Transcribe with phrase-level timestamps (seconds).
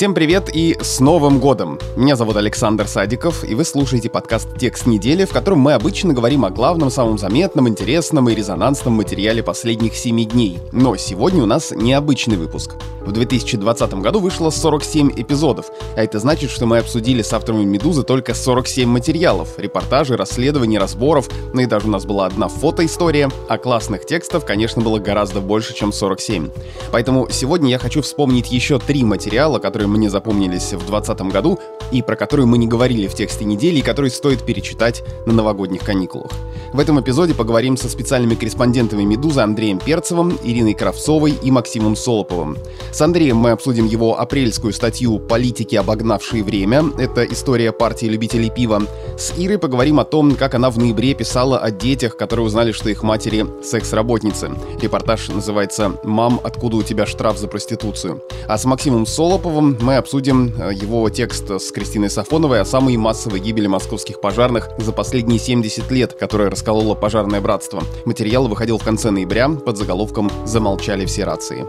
[0.00, 1.78] Всем привет и с Новым годом!
[1.94, 6.46] Меня зовут Александр Садиков, и вы слушаете подкаст «Текст недели», в котором мы обычно говорим
[6.46, 10.58] о главном, самом заметном, интересном и резонансном материале последних семи дней.
[10.72, 12.76] Но сегодня у нас необычный выпуск.
[13.00, 18.02] В 2020 году вышло 47 эпизодов, а это значит, что мы обсудили с авторами «Медузы»
[18.02, 23.58] только 47 материалов, репортажей, расследований, разборов, ну и даже у нас была одна фотоистория, а
[23.58, 26.50] классных текстов, конечно, было гораздо больше, чем 47.
[26.92, 31.58] Поэтому сегодня я хочу вспомнить еще три материала, которые мне запомнились в 2020 году
[31.90, 35.82] и про которые мы не говорили в тексте недели и которые стоит перечитать на новогодних
[35.82, 36.30] каникулах.
[36.72, 42.58] В этом эпизоде поговорим со специальными корреспондентами «Медузы» Андреем Перцевым, Ириной Кравцовой и Максимом Солоповым.
[42.92, 46.84] С Андреем мы обсудим его апрельскую статью «Политики, обогнавшие время».
[46.98, 48.82] Это история партии любителей пива.
[49.16, 52.90] С Ирой поговорим о том, как она в ноябре писала о детях, которые узнали, что
[52.90, 54.50] их матери— секс-работницы.
[54.80, 58.22] Репортаж называется «Мам, откуда у тебя штраф за проституцию?».
[58.48, 63.38] А с Максимом Солоповым мы обсудим э, его текст с Кристиной Сафоновой о самой массовой
[63.38, 67.84] гибели московских пожарных за последние 70 лет, которая расколола пожарное братство.
[68.04, 71.66] Материал выходил в конце ноября под заголовком «Замолчали все рации».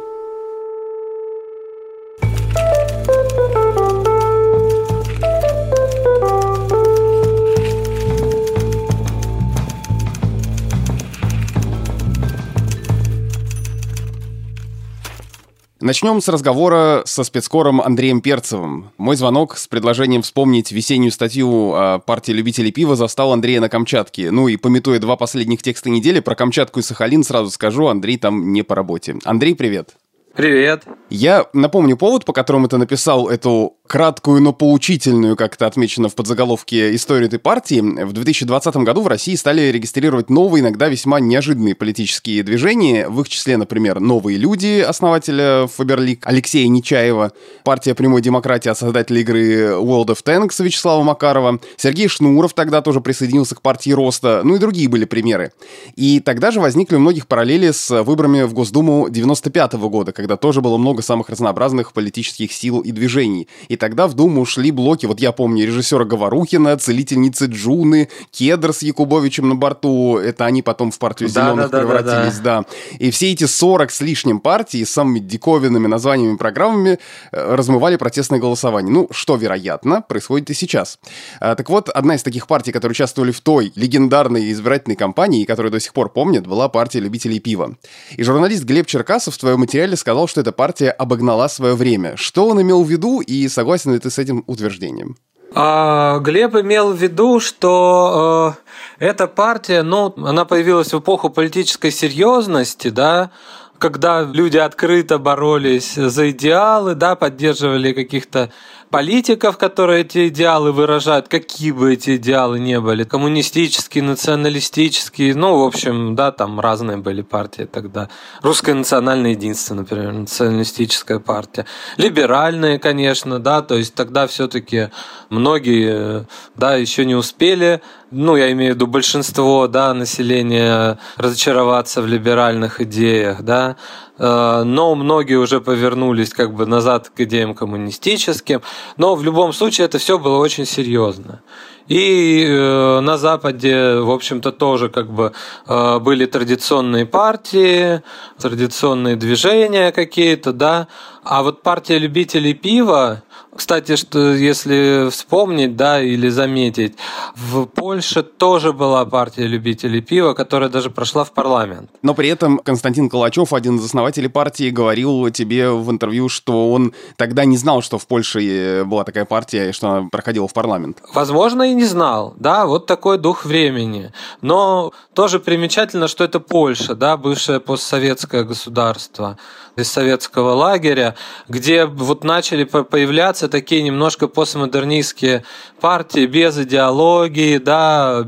[15.82, 18.92] Начнем с разговора со спецкором Андреем Перцевым.
[19.00, 24.30] Мой звонок с предложением вспомнить весеннюю статью о партии любителей пива застал Андрея на Камчатке.
[24.30, 28.54] Ну и пометуя два последних текста недели, про Камчатку и Сахалин сразу скажу, Андрей там
[28.54, 29.18] не по работе.
[29.26, 29.96] Андрей, привет.
[30.34, 30.86] Привет.
[31.10, 36.16] Я напомню повод, по которому ты написал эту краткую, но поучительную, как это отмечено в
[36.16, 37.82] подзаголовке, историю этой партии.
[37.82, 43.10] В 2020 году в России стали регистрировать новые, иногда весьма неожиданные политические движения.
[43.10, 47.34] В их числе, например, «Новые люди» основателя Фаберлик Алексея Нечаева,
[47.66, 53.02] партия прямой демократии от создателя игры World of Tanks Вячеслава Макарова, Сергей Шнуров тогда тоже
[53.02, 55.52] присоединился к партии Роста, ну и другие были примеры.
[55.98, 60.38] И тогда же возникли у многих параллели с выборами в Госдуму 95 -го года, когда
[60.38, 63.48] тоже было много самых разнообразных политических сил и движений.
[63.68, 68.82] И тогда в Думу ушли блоки, вот я помню, режиссера Говорухина, целительницы Джуны, Кедр с
[68.82, 72.62] Якубовичем на борту, это они потом в партию да, зеленых да, превратились, да, да.
[72.62, 72.98] да.
[73.00, 77.00] И все эти 40 с лишним партий с самыми диковинными названиями программами
[77.32, 78.92] э, размывали протестное голосование.
[78.92, 81.00] Ну, что, вероятно, происходит и сейчас.
[81.40, 85.72] А, так вот, одна из таких партий, которые участвовали в той легендарной избирательной кампании, которую
[85.72, 87.76] до сих пор помнят, была партия любителей пива.
[88.18, 92.16] И журналист Глеб Черкасов в твоем материале сказал, что эта партия обогнала свое время.
[92.18, 95.16] Что он имел в виду и Согласен ли ты с этим утверждением?
[95.54, 98.56] А, Глеб имел в виду, что
[99.00, 103.32] э, эта партия, ну, она появилась в эпоху политической серьезности, да,
[103.82, 108.52] когда люди открыто боролись за идеалы, да, поддерживали каких-то
[108.92, 115.64] политиков, которые эти идеалы выражают, какие бы эти идеалы не были, коммунистические, националистические, ну, в
[115.66, 118.10] общем, да, там разные были партии тогда.
[118.44, 121.66] Русское национальное единство, например, националистическая партия.
[121.98, 124.90] Либеральные, конечно, да, то есть тогда все-таки
[125.30, 127.82] многие, да, еще не успели
[128.12, 133.78] ну, я имею в виду большинство, да, населения разочароваться в либеральных идеях, да,
[134.18, 138.62] э, но многие уже повернулись как бы назад к идеям коммунистическим,
[138.98, 141.42] но в любом случае это все было очень серьезно.
[141.92, 145.34] И э, на Западе, в общем-то, тоже как бы
[145.68, 148.02] э, были традиционные партии,
[148.40, 150.88] традиционные движения какие-то, да.
[151.24, 153.24] А вот партия любителей пива,
[153.56, 156.96] кстати, что если вспомнить, да, или заметить,
[157.36, 161.90] в Польше тоже была партия любителей пива, которая даже прошла в парламент.
[162.02, 166.94] Но при этом Константин Калачев, один из основателей партии, говорил тебе в интервью, что он
[167.18, 171.04] тогда не знал, что в Польше была такая партия и что она проходила в парламент.
[171.14, 174.14] Возможно, и не знал, да, вот такой дух времени.
[174.42, 179.40] Но тоже примечательно, что это Польша, да, бывшее постсоветское государство
[179.76, 181.16] из советского лагеря,
[181.50, 185.44] где вот начали появляться такие немножко постмодернистские
[185.80, 188.28] партии без идеологии, да,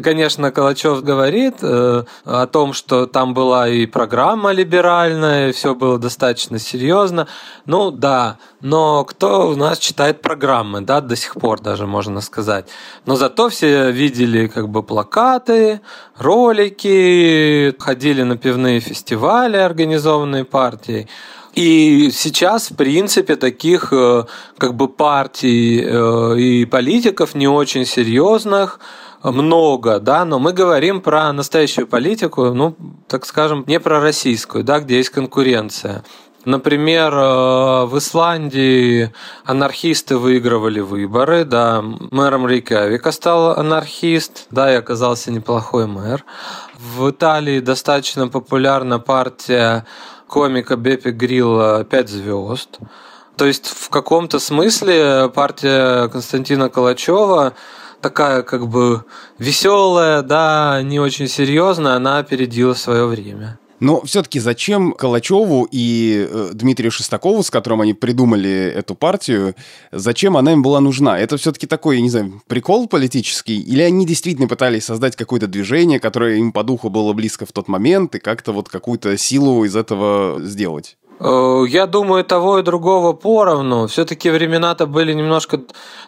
[0.00, 6.58] Конечно, Калачев говорит э, о том, что там была и программа либеральная, все было достаточно
[6.58, 7.28] серьезно.
[7.66, 12.68] Ну да, но кто у нас читает программы, да, до сих пор даже можно сказать.
[13.04, 15.82] Но зато все видели как бы плакаты,
[16.16, 21.06] ролики, ходили на пивные фестивали, организованные партией.
[21.54, 24.24] И сейчас, в принципе, таких э,
[24.56, 28.80] как бы партий э, и политиков не очень серьезных
[29.22, 32.76] много, да, но мы говорим про настоящую политику, ну,
[33.08, 36.04] так скажем, не про российскую, да, где есть конкуренция.
[36.44, 39.12] Например, э, в Исландии
[39.44, 46.24] анархисты выигрывали выборы, да, мэром Рейкявика стал анархист, да, и оказался неплохой мэр.
[46.78, 49.86] В Италии достаточно популярна партия
[50.26, 52.78] комика Бепи Грилла «Пять звезд».
[53.36, 57.54] То есть в каком-то смысле партия Константина Калачева
[58.02, 59.04] такая как бы
[59.38, 63.58] веселая, да, не очень серьезная, она опередила свое время.
[63.82, 69.56] Но все-таки зачем Калачеву и э, Дмитрию Шестакову, с которым они придумали эту партию,
[69.90, 71.18] зачем она им была нужна?
[71.18, 73.60] Это все-таки такой, я не знаю, прикол политический?
[73.60, 77.66] Или они действительно пытались создать какое-то движение, которое им по духу было близко в тот
[77.66, 80.96] момент, и как-то вот какую-то силу из этого сделать?
[81.24, 83.86] Э, я думаю, того и другого поровну.
[83.86, 85.60] Все-таки времена-то были немножко,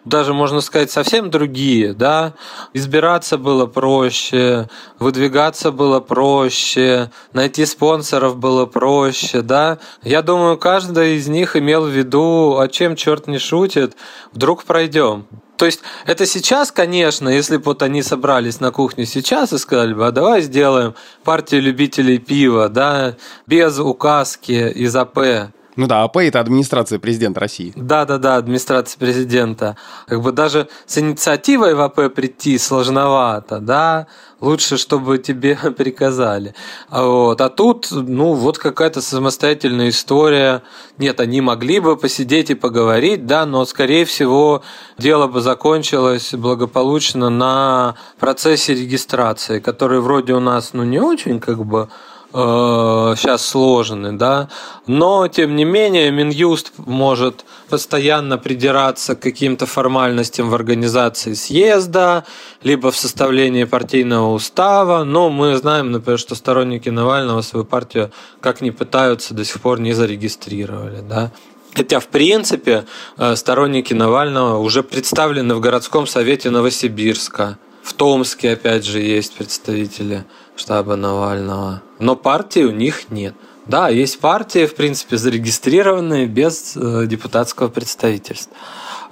[0.04, 2.34] даже можно сказать, совсем другие, да.
[2.72, 4.68] Избираться было проще,
[4.98, 9.78] выдвигаться было проще, найти спонсоров было проще, да.
[10.02, 13.96] Я думаю, каждый из них имел в виду, а чем черт не шутит,
[14.32, 15.26] вдруг пройдем.
[15.56, 19.94] То есть это сейчас, конечно, если бы вот они собрались на кухне сейчас и сказали
[19.94, 23.14] бы, а давай сделаем партию любителей пива, да,
[23.46, 27.72] без указки из АП, ну да, АП– это администрация президента России.
[27.74, 29.76] Да-да-да, администрация президента.
[30.06, 34.06] Как бы даже с инициативой в АП прийти сложновато, да,
[34.40, 36.54] лучше, чтобы тебе приказали.
[36.90, 37.40] Вот.
[37.40, 40.62] А тут, ну, вот какая-то самостоятельная история.
[40.98, 44.62] Нет, они могли бы посидеть и поговорить, да, но, скорее всего,
[44.98, 51.64] дело бы закончилось благополучно на процессе регистрации, который вроде у нас, ну, не очень, как
[51.64, 51.88] бы,
[52.34, 54.48] сейчас э, сложены, да,
[54.88, 62.24] но тем не менее Минюст может постоянно придираться к каким-то формальностям в организации съезда,
[62.64, 68.10] либо в составлении партийного устава, но мы знаем, например, что сторонники Навального свою партию
[68.40, 71.30] как ни пытаются до сих пор не зарегистрировали, да,
[71.76, 72.84] Хотя, в принципе,
[73.18, 77.58] э, сторонники Навального уже представлены в городском совете Новосибирска.
[77.84, 80.24] В Томске, опять же, есть представители
[80.56, 81.82] штаба Навального.
[81.98, 83.34] Но партии у них нет.
[83.66, 88.56] Да, есть партии, в принципе, зарегистрированные без э, депутатского представительства.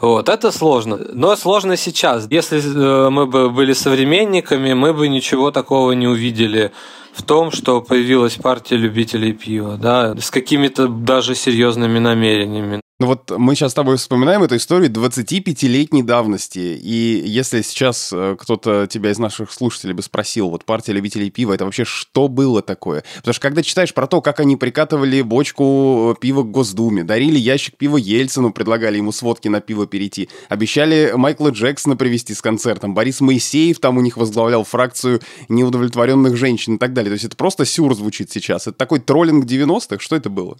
[0.01, 0.99] Вот, это сложно.
[1.13, 2.27] Но сложно сейчас.
[2.31, 6.73] Если э, мы бы были современниками, мы бы ничего такого не увидели
[7.13, 12.82] в том, что появилась партия любителей пива, да, с какими-то даже серьезными намерениями.
[13.03, 18.37] Ну вот мы сейчас с тобой вспоминаем эту историю 25-летней давности, и если сейчас э,
[18.39, 22.63] кто-то тебя из наших слушателей бы спросил, вот партия любителей пива, это вообще что было
[22.63, 23.03] такое?
[23.17, 27.77] Потому что когда читаешь про то, как они прикатывали бочку пива к Госдуме, дарили ящик
[27.77, 33.21] пива Ельцину, предлагали ему сводки на пиво перейти, обещали Майкла Джексона привести с концертом, Борис
[33.21, 37.11] Моисеев там у них возглавлял фракцию неудовлетворенных женщин и так далее.
[37.11, 38.69] То есть это просто сюр звучит сейчас.
[38.69, 39.99] Это такой троллинг 90-х?
[39.99, 40.57] Что это было?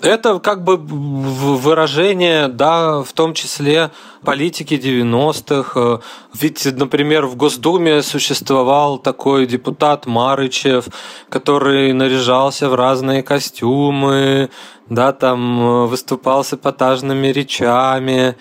[0.00, 3.90] Это как бы выражение, да, в том числе
[4.22, 6.00] политики 90-х.
[6.34, 10.86] Ведь, например, в Госдуме существовал такой депутат Марычев,
[11.28, 14.50] который наряжался в разные костюмы,
[14.90, 18.36] да, там выступал с эпатажными речами,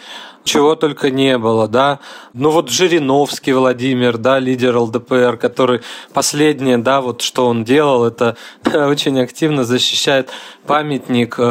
[0.48, 2.00] чего только не было, да.
[2.34, 5.82] Ну вот Жириновский Владимир, да, лидер ЛДПР, который
[6.14, 10.30] последнее, да, вот что он делал, это очень активно защищает
[10.66, 11.44] памятник э,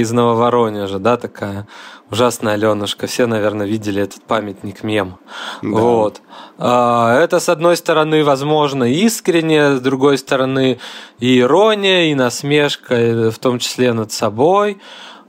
[0.00, 1.66] из Нововоронежа, да, такая
[2.10, 3.06] ужасная Аленушка.
[3.06, 5.18] Все, наверное, видели этот памятник мем.
[5.62, 5.68] Да.
[5.68, 6.20] Вот.
[6.58, 10.78] А, это, с одной стороны, возможно, искренне, с другой стороны,
[11.18, 14.78] и ирония, и насмешка, в том числе над собой.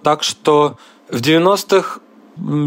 [0.03, 0.77] Так что
[1.09, 1.99] в 90-х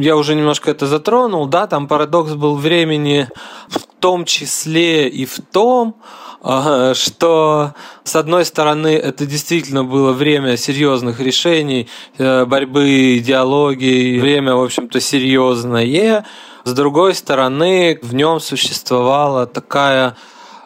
[0.00, 3.28] я уже немножко это затронул, да, там парадокс был времени
[3.68, 5.96] в том числе и в том,
[6.42, 7.72] что,
[8.04, 15.00] с одной стороны, это действительно было время серьезных решений, э, борьбы, идеологии, время, в общем-то,
[15.00, 16.24] серьезное.
[16.64, 20.16] С другой стороны, в нем существовала такая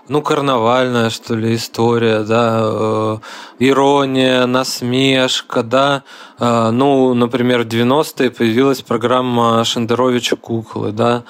[0.09, 3.19] ну, карнавальная, что ли, история, да, э,
[3.61, 6.03] ирония, насмешка, да.
[6.39, 11.23] Э, ну, например, в 90-е появилась программа Шендеровича «Куклы», да.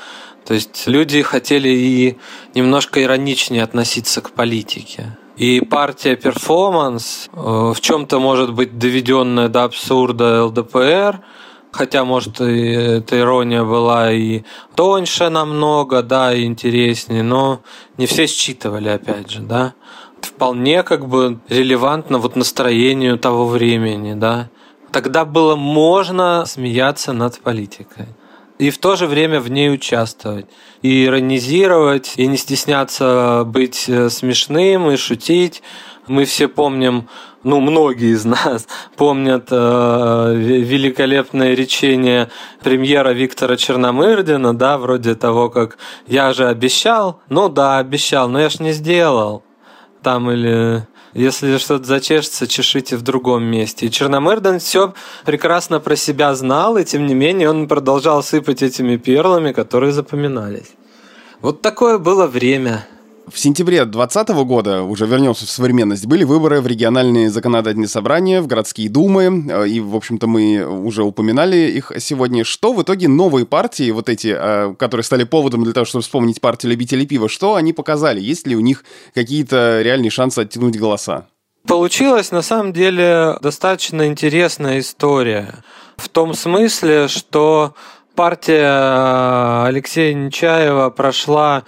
[0.45, 2.19] То есть люди хотели и
[2.55, 5.17] немножко ироничнее относиться к политике.
[5.37, 7.37] И партия перформанс, э,
[7.75, 11.21] в чем-то может быть доведенная до абсурда ЛДПР,
[11.71, 14.43] хотя, может, и эта ирония была и
[14.75, 17.63] тоньше намного, да, и интереснее, но
[17.97, 19.75] не все считывали, опять же, да.
[20.21, 24.51] Вполне как бы релевантно вот настроению того времени, да.
[24.93, 28.09] Тогда было можно смеяться над политикой
[28.63, 30.47] и в то же время в ней участвовать.
[30.83, 35.65] И иронизировать, и не стесняться быть э, смешным, и шутить.
[36.07, 37.09] Мы все помним,
[37.43, 42.31] ну, многие из нас помнят э, великолепное речение
[42.63, 45.77] премьера Виктора Черномырдина, да, вроде того, как
[46.07, 49.43] «я же обещал», ну да, обещал, но я ж не сделал.
[50.05, 53.87] Там или если что-то зачешется, чешите в другом месте.
[53.87, 58.97] И Черномырдин все прекрасно про себя знал, и тем не менее он продолжал сыпать этими
[58.97, 60.73] перлами, которые запоминались.
[61.41, 62.87] Вот такое было время.
[63.33, 68.47] В сентябре 2020 года, уже вернемся в современность, были выборы в региональные законодательные собрания, в
[68.47, 72.45] городские думы, э, и, в общем-то, мы уже упоминали их сегодня.
[72.45, 76.43] Что в итоге новые партии, вот эти, э, которые стали поводом для того, чтобы вспомнить
[76.43, 78.21] партию любителей пива, что они показали?
[78.21, 78.85] Есть ли у них
[79.15, 81.25] какие-то реальные шансы оттянуть голоса?
[81.67, 85.65] Получилась на самом деле достаточно интересная история.
[85.97, 87.75] В том смысле, что
[88.15, 91.63] партия Алексея Нечаева прошла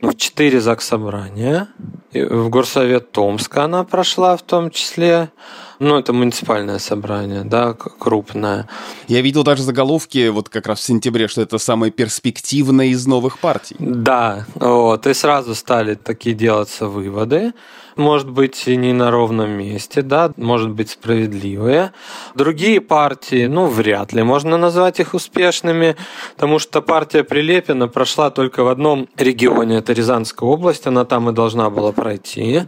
[0.00, 1.68] ну, в четыре ЗАГС собрания.
[2.12, 5.30] В Горсовет Томска она прошла в том числе.
[5.78, 8.68] Ну, это муниципальное собрание, да, крупное.
[9.08, 13.38] Я видел даже заголовки вот как раз в сентябре, что это самое перспективное из новых
[13.38, 13.76] партий.
[13.78, 17.52] Да, вот, и сразу стали такие делаться выводы
[17.96, 21.92] может быть и не на ровном месте, да, может быть справедливые.
[22.34, 25.96] Другие партии, ну, вряд ли можно назвать их успешными,
[26.34, 31.32] потому что партия Прилепина прошла только в одном регионе, это Рязанская область, она там и
[31.32, 32.62] должна была пройти.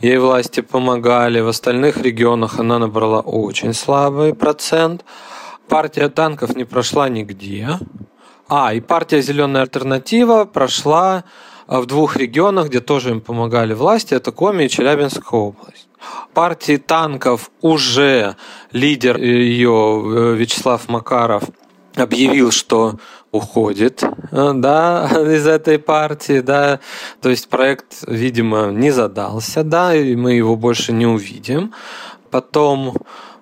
[0.00, 5.04] Ей власти помогали, в остальных регионах она набрала очень слабый процент.
[5.68, 7.68] Партия танков не прошла нигде.
[8.48, 11.24] А, и партия «Зеленая альтернатива» прошла
[11.66, 15.88] в двух регионах, где тоже им помогали власти, это Коми и Челябинская область.
[16.34, 18.36] Партии танков уже
[18.72, 21.44] лидер ее э, Вячеслав Макаров
[21.96, 22.98] объявил, что
[23.30, 26.80] уходит э, да, из этой партии, да,
[27.20, 31.72] то есть проект, видимо, не задался, да, и мы его больше не увидим.
[32.30, 32.94] Потом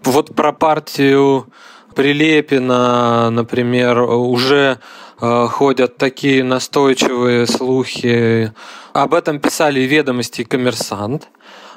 [0.04, 1.46] вот про партию
[1.94, 4.78] Прилепина, например, уже
[5.22, 8.52] Э, ходят такие настойчивые слухи.
[8.92, 11.28] Об этом писали ведомости и коммерсант,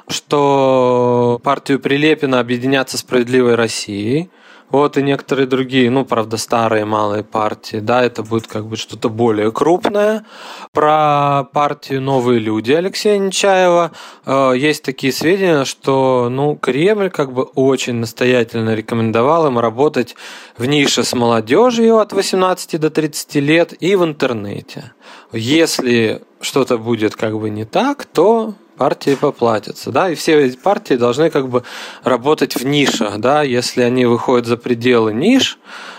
[0.08, 4.30] что партию Прилепина объединятся справедливой Россией–
[4.70, 9.08] вот и некоторые другие, ну, правда, старые малые партии, да, это будет как бы что-то
[9.08, 10.24] более крупное.
[10.72, 13.92] Про партию «Новые люди» Алексея Нечаева
[14.24, 20.16] э, есть такие сведения, что, ну, Кремль как бы очень настоятельно рекомендовал им работать
[20.58, 24.92] в нише с молодежью от 18 до 30 лет и в интернете.
[25.32, 30.94] Если что-то будет как бы не так, то партии поплатятся, да, и все эти партии
[30.94, 31.62] должны как бы
[32.04, 35.58] работать в нишах, да, если они выходят за пределы ниш,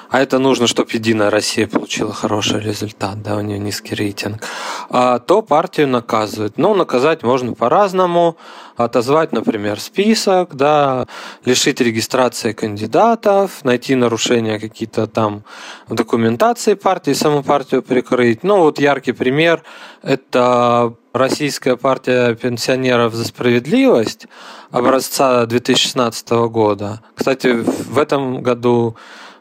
[0.09, 4.41] а это нужно, чтобы Единая Россия получила хороший результат, да, у нее низкий рейтинг,
[4.89, 6.57] а, то партию наказывают.
[6.57, 8.37] Ну, наказать можно по-разному,
[8.77, 11.07] отозвать, например, список, да,
[11.43, 15.43] лишить регистрации кандидатов, найти нарушения какие-то там
[15.87, 18.43] в документации партии, саму партию прикрыть.
[18.43, 19.63] Ну, вот яркий пример–
[20.03, 24.27] это Российская партия пенсионеров за справедливость
[24.69, 27.01] образца 2016 года.
[27.15, 28.95] Кстати, в этом году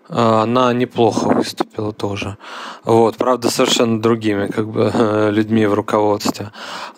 [0.09, 2.37] она неплохо выступила тоже.
[2.85, 6.53] Вот, правда, совершенно другими как бы, людьми в руководстве.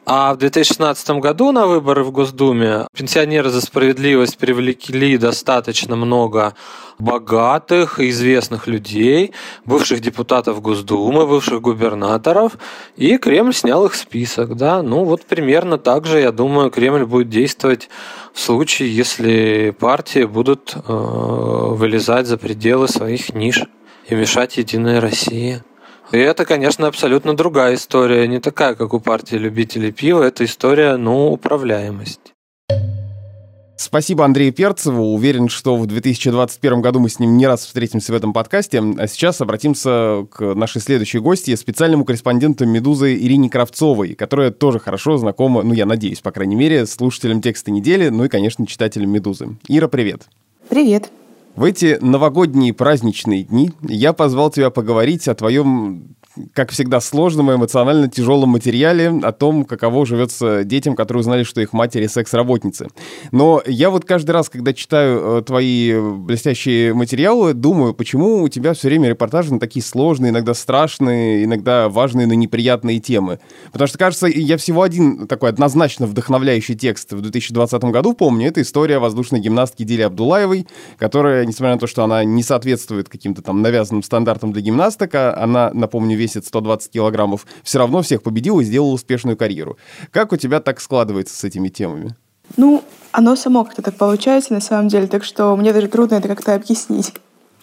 [0.05, 6.55] А в 2016 году на выборы в Госдуме пенсионеры за справедливость привлекли достаточно много
[6.99, 9.33] богатых и известных людей,
[9.65, 12.59] бывших депутатов Госдумы, бывших губернаторов,
[12.97, 14.57] и Кремль снял их список.
[14.57, 14.83] Да?
[14.83, 17.89] Ну вот примерно так же, я думаю, Кремль будет действовать
[18.39, 23.65] в случае, если партии будут э, вылезать за пределы своих ниш
[24.09, 25.65] и мешать Единой России.
[26.13, 30.97] И это, конечно, абсолютно другая история, не такая, как у партии любителей пива, это история,
[30.97, 32.33] ну, управляемости.
[33.81, 35.15] Спасибо Андрею Перцеву.
[35.15, 38.83] Уверен, что в 2021 году мы с ним не раз встретимся в этом подкасте.
[38.99, 45.17] А сейчас обратимся к нашей следующей гости, специальному корреспонденту «Медузы» Ирине Кравцовой, которая тоже хорошо
[45.17, 49.57] знакома, ну, я надеюсь, по крайней мере, слушателям текста недели, ну и, конечно, читателям «Медузы».
[49.69, 50.23] Ира, привет.
[50.69, 51.09] Привет.
[51.55, 56.17] В эти новогодние праздничные дни я позвал тебя поговорить о твоем
[56.55, 61.61] как всегда, сложном и эмоционально тяжелом материале о том, каково живется детям, которые узнали, что
[61.61, 62.89] их матери секс-работницы.
[63.33, 68.75] Но я вот каждый раз, когда читаю э, твои блестящие материалы, думаю, почему у тебя
[68.75, 73.41] все время репортажи на такие сложные, иногда страшные, иногда важные, но неприятные темы.
[73.73, 78.49] Потому что, кажется, я всего один такой однозначно вдохновляющий текст в 2020 году помню.
[78.49, 80.67] Это история воздушной гимнастки Дили Абдулаевой,
[80.99, 85.71] которая, несмотря на то, что она не соответствует каким-то там навязанным стандартам для гимнасток, она,
[85.73, 89.79] напомню, весь весит 120 килограммов, все равно всех победил и сделал успешную карьеру.
[90.11, 92.15] Как у тебя так складывается с этими темами?
[92.57, 96.29] Ну, оно само как-то так получается на самом деле, так что мне даже трудно это
[96.29, 97.13] как-то объяснить.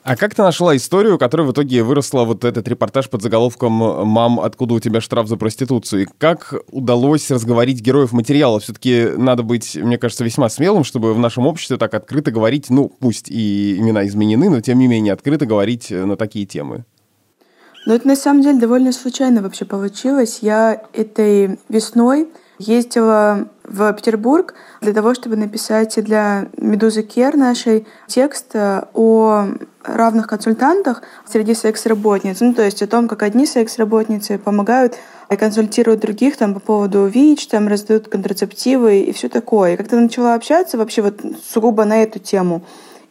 [0.04, 4.40] А как ты нашла историю, которая в итоге выросла вот этот репортаж под заголовком «Мам,
[4.40, 8.60] откуда у тебя штраф за проституцию?» И как удалось разговорить героев материала?
[8.60, 12.92] Все-таки надо быть, мне кажется, весьма смелым, чтобы в нашем обществе так открыто говорить, ну,
[13.00, 16.86] пусть и имена изменены, но тем не менее открыто говорить на такие темы.
[17.86, 20.40] Ну, это на самом деле довольно случайно вообще получилось.
[20.42, 22.28] Я этой весной
[22.58, 29.48] Ездила в Петербург для того, чтобы написать для «Медузы Кер» нашей текст о
[29.84, 32.40] равных консультантах среди секс-работниц.
[32.40, 34.96] Ну, то есть о том, как одни секс-работницы помогают
[35.30, 39.74] и консультируют других там по поводу ВИЧ, там раздают контрацептивы и все такое.
[39.74, 41.20] И как-то начала общаться вообще вот
[41.52, 42.62] сугубо на эту тему.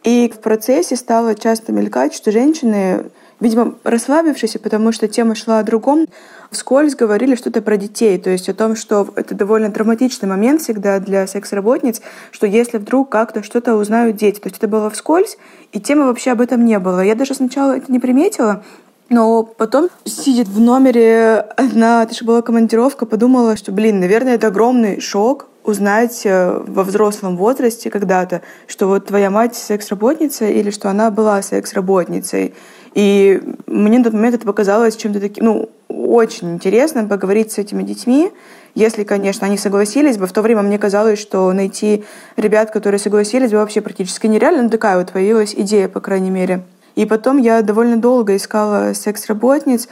[0.05, 3.05] И в процессе стало часто мелькать, что женщины
[3.39, 6.07] видимо, расслабившись, потому что тема шла о другом,
[6.51, 10.99] вскользь говорили что-то про детей, то есть о том, что это довольно травматичный момент всегда
[10.99, 14.39] для секс-работниц, что если вдруг как-то что-то узнают дети.
[14.39, 15.37] То есть это было вскользь,
[15.73, 17.01] и темы вообще об этом не было.
[17.01, 18.63] Я даже сначала это не приметила,
[19.09, 24.47] но потом, сидя в номере одна, это же была командировка, подумала, что, блин, наверное, это
[24.47, 30.89] огромный шок узнать э, во взрослом возрасте когда-то, что вот твоя мать секс-работница или что
[30.89, 32.53] она была секс-работницей.
[32.93, 37.83] И мне на тот момент это показалось чем-то таким, ну, очень интересно поговорить с этими
[37.83, 38.31] детьми,
[38.73, 40.27] если, конечно, они согласились бы.
[40.27, 42.05] В то время мне казалось, что найти
[42.37, 44.63] ребят, которые согласились бы, вообще практически нереально.
[44.63, 46.63] Ну, такая вот появилась идея, по крайней мере.
[46.95, 49.89] И потом я довольно долго искала секс-работниц,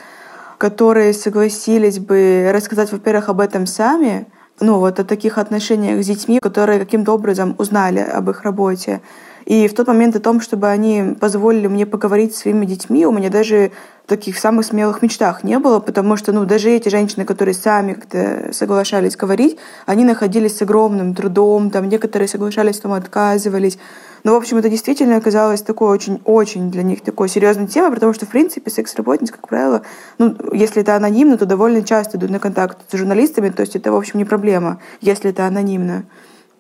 [0.58, 4.28] которые согласились бы рассказать, во-первых, об этом сами,
[4.60, 9.02] ну, вот о таких отношениях с детьми, которые каким-то образом узнали об их работе.
[9.46, 13.12] И в тот момент о том, чтобы они позволили мне поговорить с своими детьми, у
[13.12, 13.72] меня даже
[14.06, 18.50] таких самых смелых мечтах не было, потому что ну, даже эти женщины, которые сами как-то
[18.54, 23.78] соглашались говорить, они находились с огромным трудом, там некоторые соглашались, там отказывались.
[24.24, 28.14] Но, ну, в общем, это действительно оказалось такой очень-очень для них такой серьезной темой, потому
[28.14, 29.82] что, в принципе, секс-работниц, как правило,
[30.18, 33.92] ну, если это анонимно, то довольно часто идут на контакт с журналистами, то есть это,
[33.92, 36.06] в общем, не проблема, если это анонимно.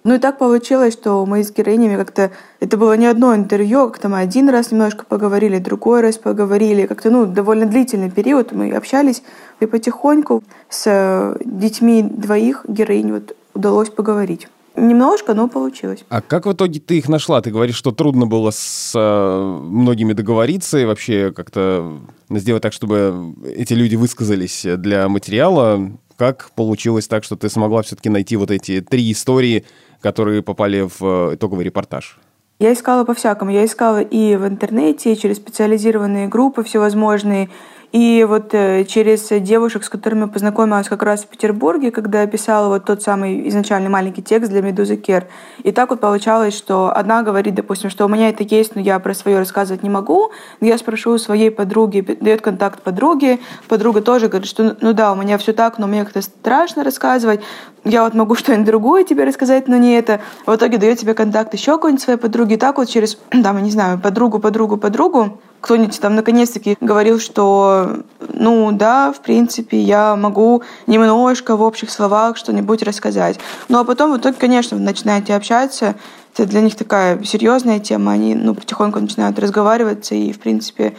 [0.04, 2.32] Ну и так получилось, что мы с героинями как-то...
[2.60, 6.86] Это было не одно интервью, как-то мы один раз немножко поговорили, другой раз поговорили.
[6.86, 9.24] Как-то, ну, довольно длительный период мы общались,
[9.62, 14.50] и потихоньку с э, детьми двоих героинь вот удалось поговорить.
[14.76, 16.04] Немножко, но получилось.
[16.10, 17.42] А как в итоге ты их нашла?
[17.42, 23.36] Ты говоришь, что трудно было с э, многими договориться и вообще как-то сделать так, чтобы
[23.56, 25.92] эти люди высказались для материала.
[26.18, 29.66] Как получилось так, что ты смогла все-таки найти вот эти три истории,
[30.02, 32.20] которые попали в э, итоговый репортаж?
[32.60, 33.52] Я искала по-всякому.
[33.52, 37.50] Я искала и в интернете, и через специализированные группы всевозможные,
[37.94, 42.68] и вот э, через девушек, с которыми познакомилась как раз в Петербурге, когда я писала
[42.68, 45.28] вот тот самый изначальный маленький текст для «Медузы Кер».
[45.62, 48.98] И так вот получалось, что одна говорит, допустим, что у меня это есть, но я
[48.98, 50.32] про свое рассказывать не могу.
[50.60, 53.38] Но я спрошу у своей подруги, дает контакт подруге.
[53.68, 57.42] Подруга тоже говорит, что ну да, у меня все так, но мне как-то страшно рассказывать.
[57.86, 60.22] Я вот могу что-нибудь другое тебе рассказать, но не это.
[60.46, 62.56] В итоге дает тебе контакт еще какой-нибудь своей подруги.
[62.56, 68.00] Так вот через, там, я не знаю, подругу, подругу, подругу кто-нибудь там наконец-таки говорил, что,
[68.28, 73.40] ну да, в принципе, я могу немножко в общих словах что-нибудь рассказать.
[73.70, 75.96] Ну а потом в итоге, конечно, вы начинаете общаться,
[76.34, 80.96] это для них такая серьезная тема, они ну, потихоньку начинают разговариваться и, в принципе,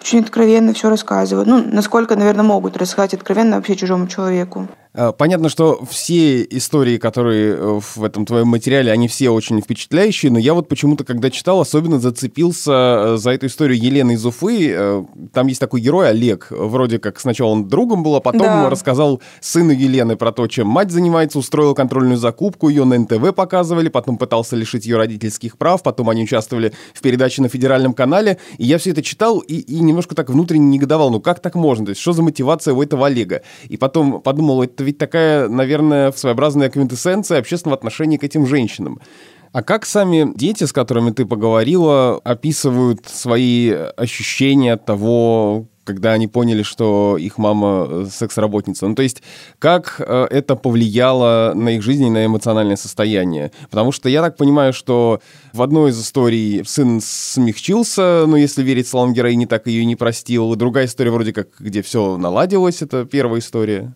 [0.00, 1.48] очень откровенно все рассказывают.
[1.48, 4.66] Ну, насколько, наверное, могут рассказать откровенно вообще чужому человеку.
[4.98, 10.32] Э, понятно, что все истории, которые э, в этом твоем материале, они все очень впечатляющие,
[10.32, 15.06] но я вот почему-то, когда читал, особенно зацепился э, за эту историю Елены из Уфы.
[15.32, 16.48] Там есть такой герой Олег.
[16.50, 18.70] Вроде как сначала он другом был, а потом да.
[18.70, 23.88] рассказал сыну Елены про то, чем мать занимается, устроил контрольную закупку, ее на НТВ показывали,
[23.88, 28.38] потом пытался лишить ее родительских прав, потом они участвовали в передаче на федеральном канале.
[28.56, 31.10] И я все это читал и, и немножко так внутренне негодовал.
[31.10, 31.86] Ну как так можно?
[31.86, 33.42] То есть что за мотивация у этого Олега?
[33.68, 39.02] И потом подумал, это ведь такая, наверное, своеобразная квинтэссенция общественного отношения к этим женщинам.
[39.52, 46.26] А как сами дети, с которыми ты поговорила, описывают свои ощущения от того, когда они
[46.26, 48.88] поняли, что их мама секс-работница.
[48.88, 49.22] Ну, то есть,
[49.58, 53.52] как э, это повлияло на их жизнь и на эмоциональное состояние?
[53.68, 55.20] Потому что я так понимаю, что
[55.52, 59.96] в одной из историй сын смягчился, но если верить словам героини, так ее и не
[59.96, 60.54] простил.
[60.56, 63.94] Другая история вроде как, где все наладилось, это первая история.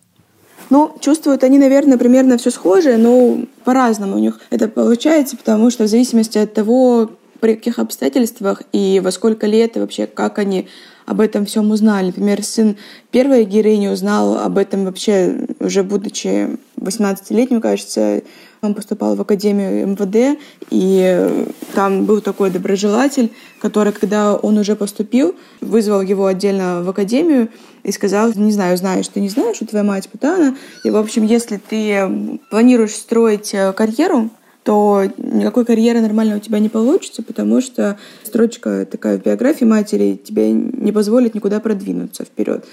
[0.69, 5.83] Ну, чувствуют они, наверное, примерно все схожее, но по-разному у них это получается, потому что
[5.83, 10.67] в зависимости от того, при каких обстоятельствах и во сколько лет и вообще как они
[11.05, 12.07] об этом всем узнали.
[12.07, 12.77] Например, сын
[13.11, 18.21] первой героини узнал об этом вообще уже будучи 18-летним, кажется,
[18.61, 20.39] он поступал в Академию МВД,
[20.69, 27.49] и там был такой доброжелатель, который, когда он уже поступил, вызвал его отдельно в Академию
[27.83, 31.25] и сказал, не знаю, знаешь, ты не знаешь, что твоя мать путана, и, в общем,
[31.25, 34.29] если ты планируешь строить э, карьеру,
[34.63, 40.19] то никакой карьеры нормально у тебя не получится, потому что строчка такая в биографии матери
[40.23, 42.65] тебе не позволит никуда продвинуться вперед.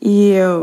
[0.00, 0.58] И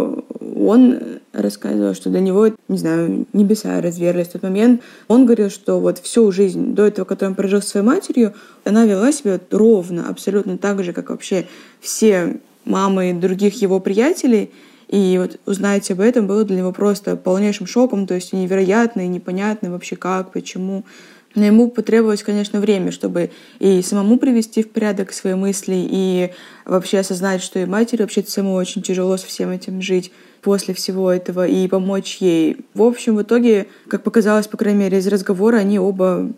[0.56, 1.00] он
[1.32, 4.82] рассказывал, что для него, не знаю, небеса разверлись в тот момент.
[5.08, 8.86] Он говорил, что вот всю жизнь до этого, которую он прожил с своей матерью, она
[8.86, 11.48] вела себя ровно, абсолютно так же, как вообще
[11.82, 14.52] все мамы других его приятелей.
[14.88, 19.08] И вот узнать об этом было для него просто полнейшим шоком, то есть невероятно и
[19.08, 20.86] непонятно вообще как, почему.
[21.36, 26.32] Но ему потребовалось, конечно, время, чтобы и самому привести в порядок свои мысли, и
[26.66, 31.12] вообще осознать, что и матери вообще-то самой очень тяжело со всем этим жить после всего
[31.12, 32.66] этого, и помочь ей.
[32.74, 36.32] В общем, в итоге, как показалось, по крайней мере, из разговора, они оба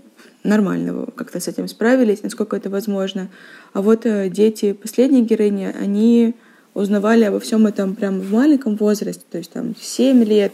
[0.44, 3.30] нормально как-то с этим справились, насколько это возможно.
[3.74, 6.36] А вот э, дети последней героини, они
[6.74, 10.54] узнавали обо всем этом прямо в маленьком возрасте, то есть там 7 лет,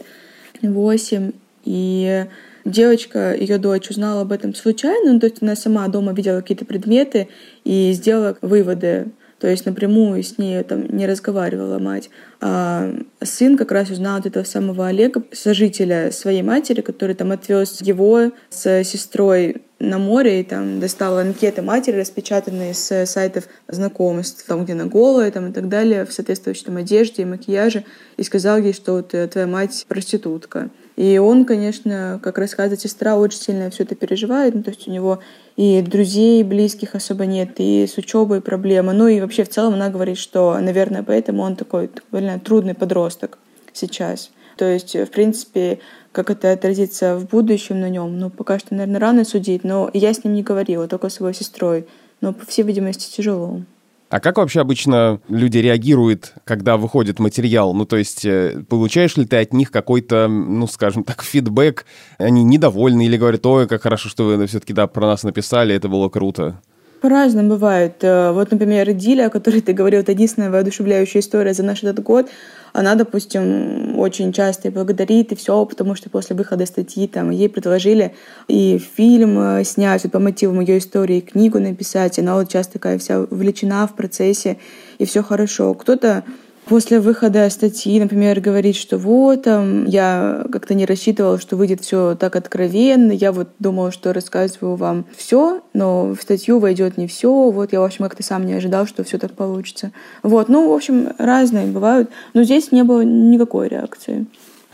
[0.62, 1.32] 8,
[1.64, 2.26] и
[2.64, 6.64] девочка, ее дочь, узнала об этом случайно, ну, то есть она сама дома видела какие-то
[6.64, 7.28] предметы
[7.64, 9.08] и сделала выводы.
[9.38, 12.08] То есть напрямую с ней там не разговаривала мать.
[12.40, 12.90] А
[13.22, 18.32] сын как раз узнал от этого самого Олега, сожителя своей матери, который там отвез его
[18.48, 24.72] с сестрой на море и там достал анкеты матери, распечатанные с сайтов знакомств, там, где
[24.72, 27.84] она голая там, и так далее, в соответствующей там, одежде и макияже,
[28.16, 30.70] и сказал ей, что вот, э, твоя мать проститутка.
[30.96, 34.54] И он, конечно, как рассказывает сестра, очень сильно все это переживает.
[34.54, 35.20] Ну, то есть у него
[35.56, 38.94] и друзей близких особо нет, и с учебой проблемы.
[38.94, 43.38] Ну и вообще в целом она говорит, что, наверное, поэтому он такой довольно трудный подросток
[43.74, 44.30] сейчас.
[44.56, 45.80] То есть, в принципе,
[46.12, 50.14] как это отразится в будущем на нем, ну, пока что, наверное, рано судить, но я
[50.14, 51.86] с ним не говорила, только с его сестрой.
[52.22, 53.60] Но, по всей видимости, тяжело.
[54.08, 57.74] А как вообще обычно люди реагируют, когда выходит материал?
[57.74, 61.84] Ну, то есть, э, получаешь ли ты от них какой-то, ну, скажем так, фидбэк?
[62.18, 65.88] Они недовольны или говорят, ой, как хорошо, что вы все-таки, да, про нас написали, это
[65.88, 66.60] было круто?
[67.00, 67.96] По-разному бывает.
[68.02, 72.02] Э, вот, например, Диля, о которой ты говорил, это единственная воодушевляющая история за наш этот
[72.02, 72.28] год.
[72.72, 77.48] Она, допустим, очень часто и благодарит, и все, потому что после выхода статьи там ей
[77.48, 78.14] предложили
[78.48, 82.18] и фильм э, снять по мотивам ее истории, книгу написать.
[82.18, 84.58] Она вот часто такая вся увлечена в процессе,
[84.98, 85.74] и все хорошо.
[85.74, 86.24] Кто-то
[86.66, 92.14] после выхода статьи, например, говорить, что вот, там, я как-то не рассчитывала, что выйдет все
[92.16, 97.50] так откровенно, я вот думала, что рассказываю вам все, но в статью войдет не все,
[97.50, 99.92] вот я, в общем, как-то сам не ожидал, что все так получится.
[100.22, 104.26] Вот, ну, в общем, разные бывают, но здесь не было никакой реакции.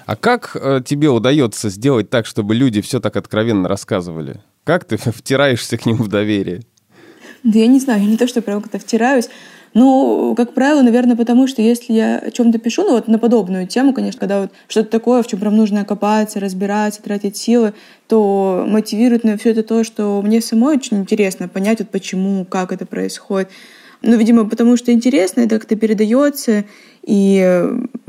[0.06, 4.40] А как э, тебе удается сделать так, чтобы люди все так откровенно рассказывали?
[4.64, 6.62] Как ты втираешься к ним в доверие?
[7.44, 9.28] Да я не знаю, не то, что прям как-то втираюсь,
[9.74, 13.66] ну, как правило, наверное, потому что если я о чем-то пишу, ну вот на подобную
[13.66, 17.72] тему, конечно, когда вот что-то такое, в чем прям нужно копаться, разбираться, тратить силы,
[18.06, 22.72] то мотивирует на все это то, что мне самой очень интересно понять, вот почему, как
[22.72, 23.48] это происходит.
[24.02, 26.64] Ну, видимо, потому что интересно, это как-то передается,
[27.04, 27.64] и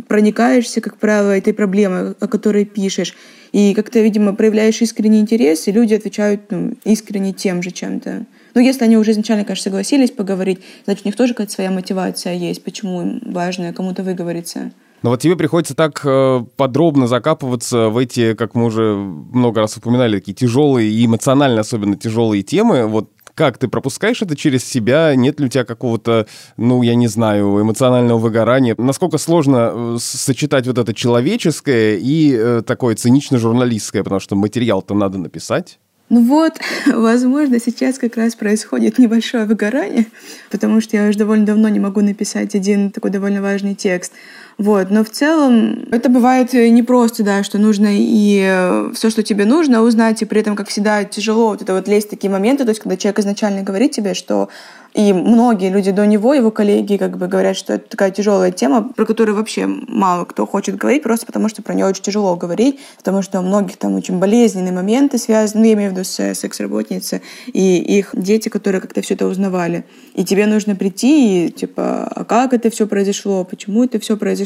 [0.07, 3.15] проникаешься, как правило, этой проблемой, о которой пишешь.
[3.51, 8.25] И как-то, видимо, проявляешь искренний интерес, и люди отвечают ну, искренне тем же чем-то.
[8.53, 12.33] Ну, если они уже изначально, конечно, согласились поговорить, значит, у них тоже какая-то своя мотивация
[12.33, 14.71] есть, почему им важно кому-то выговориться.
[15.01, 19.75] Но вот тебе приходится так э, подробно закапываться в эти, как мы уже много раз
[19.75, 22.87] упоминали, такие тяжелые и эмоционально особенно тяжелые темы.
[22.87, 25.13] Вот как ты пропускаешь это через себя?
[25.15, 28.75] Нет ли у тебя какого-то, ну, я не знаю, эмоционального выгорания?
[28.77, 35.17] Насколько сложно э, сочетать вот это человеческое и э, такое цинично-журналистское, потому что материал-то надо
[35.17, 35.79] написать?
[36.09, 40.07] Ну вот, возможно, сейчас как раз происходит небольшое выгорание,
[40.51, 44.13] потому что я уже довольно давно не могу написать один такой довольно важный текст.
[44.57, 49.45] Вот, но в целом это бывает непросто, да, что нужно и э, все, что тебе
[49.45, 52.63] нужно, узнать, и при этом, как всегда, тяжело вот это вот лезть в такие моменты,
[52.63, 54.49] то есть когда человек изначально говорит тебе, что
[54.93, 58.83] и многие люди до него, его коллеги, как бы говорят, что это такая тяжелая тема,
[58.95, 62.79] про которую вообще мало кто хочет говорить, просто потому что про нее очень тяжело говорить,
[62.97, 66.35] потому что у многих там очень болезненные моменты связаны, ну, я имею в виду с
[66.35, 69.85] секс-работницей, и их дети, которые как-то все это узнавали.
[70.13, 74.42] И тебе нужно прийти и, типа, а как это все произошло, почему это все произошло,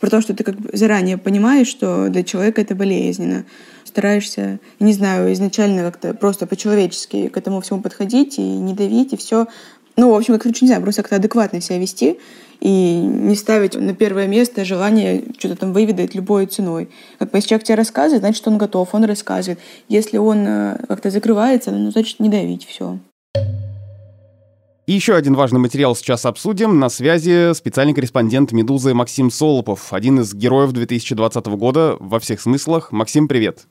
[0.00, 3.44] про то, что ты как бы заранее понимаешь, что для человека это болезненно
[3.84, 9.16] стараешься, не знаю, изначально как-то просто по-человечески к этому всему подходить и не давить, и
[9.16, 9.46] все
[9.96, 12.18] Ну, в общем, короче, не знаю, просто как-то адекватно себя вести
[12.60, 16.88] и не ставить на первое место желание что-то там выведать любой ценой.
[17.18, 19.60] Как бы, если человек тебе рассказывает, значит, он готов, он рассказывает.
[19.88, 22.98] Если он э, как-то закрывается, ну, значит, не давить, все.
[24.86, 26.78] И еще один важный материал сейчас обсудим.
[26.78, 32.92] На связи специальный корреспондент «Медузы» Максим Солопов, один из героев 2020 года во всех смыслах.
[32.92, 33.66] Максим, привет.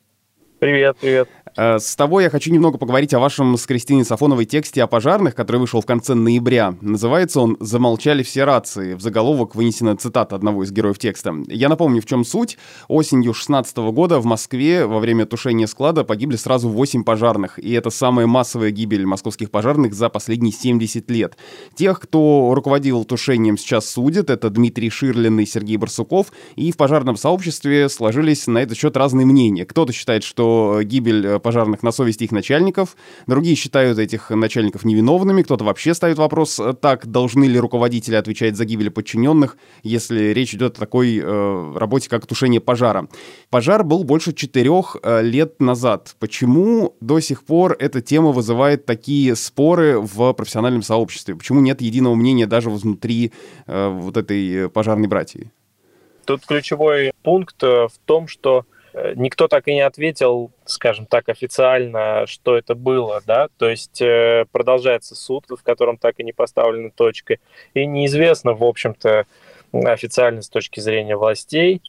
[0.57, 1.29] Привет, привет.
[1.55, 5.35] Э, с тобой я хочу немного поговорить о вашем с Кристиной Сафоновой тексте о пожарных,
[5.35, 6.75] который вышел в конце ноября.
[6.81, 8.95] Называется он «Замолчали все рации».
[8.95, 11.35] В заголовок вынесена цитата одного из героев текста.
[11.47, 12.57] Я напомню, в чем суть.
[12.87, 17.59] Осенью 16 года в Москве во время тушения склада погибли сразу 8 пожарных.
[17.59, 21.37] И это самая массовая гибель московских пожарных за последние 70 лет.
[21.75, 24.29] Тех, кто руководил тушением, сейчас судят.
[24.29, 26.31] Это Дмитрий Ширлин и Сергей Барсуков.
[26.55, 29.65] И в пожарном сообществе сложились на этот счет разные мнения.
[29.65, 32.95] Кто-то считает, что гибель пожарных на совести их начальников,
[33.27, 38.55] другие считают этих начальников невиновными, кто-то вообще ставит вопрос, э, так, должны ли руководители отвечать
[38.55, 43.07] за гибель подчиненных, если речь идет о такой э, работе, как тушение пожара.
[43.49, 46.15] Пожар был больше четырех э, лет назад.
[46.19, 51.35] Почему до сих пор эта тема вызывает такие споры в профессиональном сообществе?
[51.35, 53.31] Почему нет единого мнения даже внутри
[53.67, 55.51] э, вот этой пожарной братьи?
[56.25, 58.72] Тут ключевой пункт э, в том, что Э,
[59.15, 64.45] никто так и не ответил, скажем так, официально, что это было, да, то есть э,
[64.51, 67.37] продолжается суд, в котором так и не поставлена точка,
[67.73, 69.25] и неизвестно, в общем-то,
[69.73, 71.81] официально с точки зрения властей,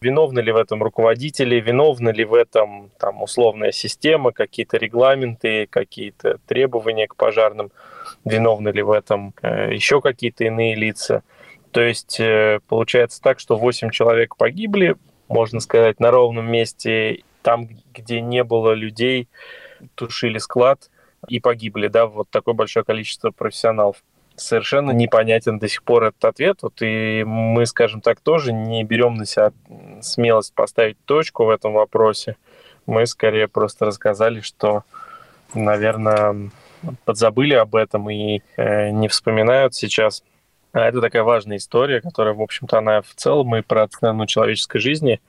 [0.00, 6.38] виновны ли в этом руководители, виновны ли в этом там условная система, какие-то регламенты, какие-то
[6.46, 7.70] требования к пожарным,
[8.24, 11.22] виновны ли в этом э, еще какие-то иные лица.
[11.70, 14.96] То есть э, получается так, что 8 человек погибли,
[15.30, 19.28] можно сказать, на ровном месте, там, где не было людей,
[19.94, 20.90] тушили склад
[21.28, 24.02] и погибли, да, вот такое большое количество профессионалов.
[24.34, 29.14] Совершенно непонятен до сих пор этот ответ, вот, и мы, скажем так, тоже не берем
[29.14, 29.52] на себя
[30.00, 32.36] смелость поставить точку в этом вопросе.
[32.86, 34.82] Мы скорее просто рассказали, что,
[35.54, 36.50] наверное,
[37.04, 40.24] подзабыли об этом и э, не вспоминают сейчас.
[40.72, 44.78] А это такая важная история, которая, в общем-то, она в целом и про цену человеческой
[44.78, 45.20] жизни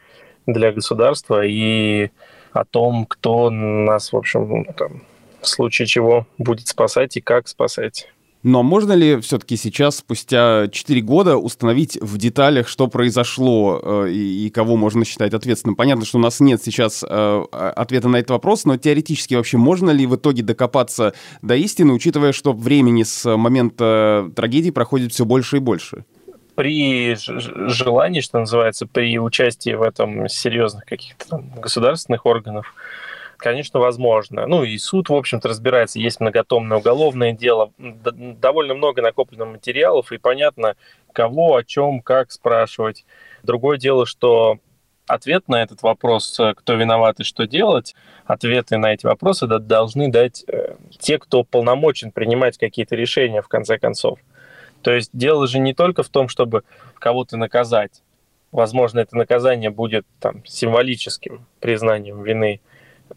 [0.46, 2.12] для государства и
[2.52, 5.04] о том, кто нас, в общем, там,
[5.42, 8.08] в случае чего будет спасать и как спасать.
[8.44, 14.48] Но можно ли все-таки сейчас, спустя 4 года, установить в деталях, что произошло э, и,
[14.48, 15.76] и кого можно считать ответственным?
[15.76, 19.92] Понятно, что у нас нет сейчас э, ответа на этот вопрос, но теоретически вообще можно
[19.92, 25.58] ли в итоге докопаться до истины, учитывая, что времени с момента трагедии проходит все больше
[25.58, 26.06] и больше?
[26.56, 32.74] При желании, что называется, при участии в этом серьезных каких-то государственных органов,
[33.42, 34.48] конечно, возможно.
[34.48, 36.00] Ну и суд, в общем-то, разбирается.
[36.00, 40.76] Есть многотомное уголовное дело, довольно много накоплено материалов, и понятно,
[41.12, 43.06] кого, о чем, как спрашивать.
[43.44, 44.60] Другое дело, что
[45.08, 50.46] ответ на этот вопрос, кто виноват и что делать, ответы на эти вопросы должны дать
[50.48, 54.20] э, те, кто полномочен принимать какие-то решения, в конце концов.
[54.84, 56.64] То есть дело же не только в том, чтобы
[56.98, 58.04] кого-то наказать.
[58.52, 62.62] Возможно, это наказание будет там, символическим признанием вины,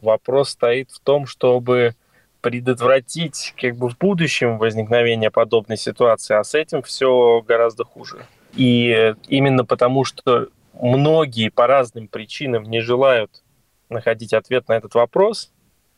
[0.04, 1.94] Вопрос стоит в том, чтобы
[2.40, 8.26] предотвратить как бы в будущем возникновение подобной ситуации, а с этим все гораздо хуже.
[8.54, 10.48] И именно потому, что
[10.80, 13.42] многие по разным причинам не желают
[13.88, 15.50] находить ответ на этот вопрос,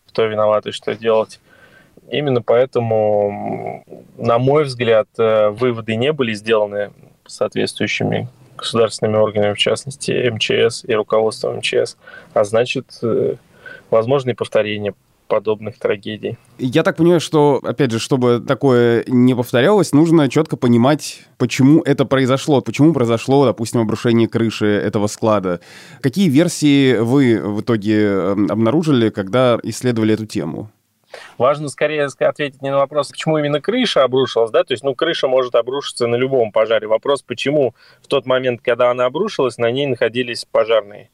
[0.07, 1.41] кто виноват и что делать,
[2.09, 3.85] именно поэтому,
[4.17, 6.93] на мой взгляд, э, выводы не были сделаны
[7.27, 11.97] соответствующими государственными органами, в частности МЧС и руководством МЧС,
[12.33, 13.35] а значит, э,
[13.91, 14.95] возможны повторения
[15.27, 16.39] подобных трагедий.
[16.59, 22.05] Я так понимаю, что, опять же, чтобы такое не повторялось, нужно четко понимать, почему это
[22.05, 25.61] произошло, почему произошло, допустим, обрушение крыши этого склада.
[26.01, 30.71] Какие версии вы в итоге эм, обнаружили, когда исследовали эту тему?
[31.39, 35.29] Важно скорее ответить не на вопрос, почему именно крыша обрушилась, да, то есть, ну, крыша
[35.29, 36.87] может обрушиться на любом пожаре.
[36.87, 41.11] Вопрос, почему в тот момент, когда она обрушилась, на ней находились пожарные.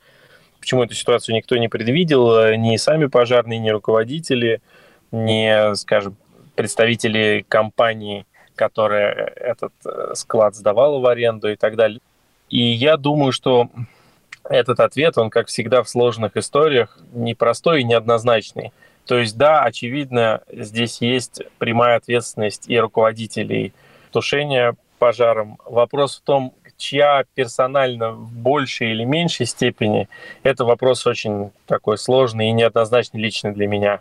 [0.63, 4.63] Почему эту ситуацию никто не предвидел, э, ни сами пожарные, ни руководители,
[5.11, 6.15] ни, скажем,
[6.55, 11.99] представители компании, которая этот э, склад сдавала в аренду и так далее.
[12.49, 13.71] И я думаю, что
[14.45, 18.73] этот ответ, он, как всегда в сложных историях, непростой и неоднозначный.
[19.05, 23.73] То есть, да, очевидно, здесь есть прямая ответственность и руководителей
[24.13, 25.59] тушения пожаром.
[25.65, 30.09] Вопрос в том, чья персонально в большей или меньшей степени,
[30.43, 34.01] это вопрос очень такой сложный и неоднозначный лично для меня.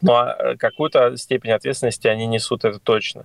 [0.00, 3.24] Но ну, а, э, какую-то степень ответственности они несут, это точно.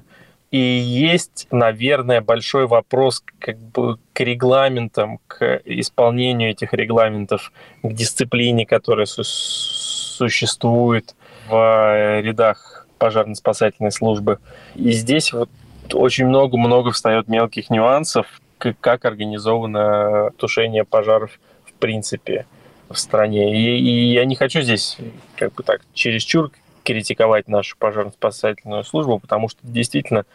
[0.51, 7.51] И есть, наверное, большой вопрос как бы к регламентам, к исполнению этих регламентов,
[7.83, 11.15] к дисциплине, которая су- существует
[11.49, 14.39] в рядах пожарно-спасательной службы.
[14.75, 15.49] И здесь вот
[15.93, 22.45] очень много-много встает мелких нюансов, как организовано тушение пожаров в принципе
[22.89, 23.55] в стране.
[23.55, 24.97] И, и я не хочу здесь
[25.35, 26.51] как бы так чересчур
[26.83, 30.25] критиковать нашу пожарно-спасательную службу, потому что действительно